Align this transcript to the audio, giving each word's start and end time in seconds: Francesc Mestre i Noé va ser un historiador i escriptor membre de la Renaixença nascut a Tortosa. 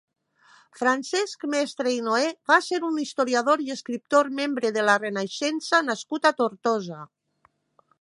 Francesc 0.77 1.45
Mestre 1.53 1.91
i 1.97 1.99
Noé 2.07 2.31
va 2.53 2.57
ser 2.69 2.81
un 2.89 2.97
historiador 3.05 3.65
i 3.67 3.71
escriptor 3.77 4.33
membre 4.43 4.75
de 4.79 4.89
la 4.91 4.99
Renaixença 5.05 5.87
nascut 5.93 6.31
a 6.31 6.37
Tortosa. 6.43 7.03